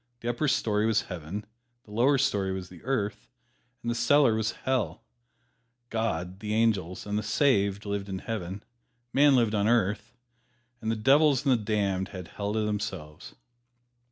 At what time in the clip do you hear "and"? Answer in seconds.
3.83-3.91, 7.05-7.19, 10.81-10.89, 11.45-11.51